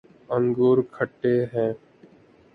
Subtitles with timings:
[0.29, 1.71] انگور کھٹے ہیں